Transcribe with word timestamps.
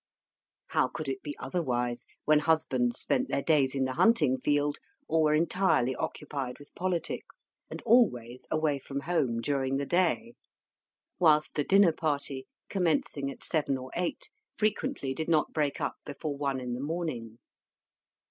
How 0.69 0.87
could 0.87 1.07
it 1.07 1.21
be 1.21 1.37
otherwise, 1.37 2.07
when 2.25 2.39
husbands 2.39 2.99
spent 2.99 3.27
their 3.29 3.43
days 3.43 3.75
in 3.75 3.83
the 3.85 3.93
hunting 3.93 4.39
field, 4.39 4.79
or 5.07 5.21
were 5.21 5.35
entirely 5.35 5.93
occupied 5.95 6.57
with 6.57 6.73
politics, 6.73 7.49
and 7.69 7.83
always 7.83 8.47
away 8.49 8.79
from 8.79 9.01
home 9.01 9.41
during 9.41 9.77
the 9.77 9.85
day; 9.85 10.33
whilst 11.19 11.53
the 11.53 11.63
dinner 11.63 11.91
party, 11.93 12.47
commencing 12.67 13.29
at 13.29 13.43
seven 13.43 13.77
or 13.77 13.91
eight, 13.95 14.31
frequently 14.57 15.13
did 15.13 15.29
not 15.29 15.53
break 15.53 15.79
up 15.79 15.97
before 16.03 16.35
one 16.35 16.59
in 16.59 16.73
the 16.73 16.79
morning. 16.81 17.37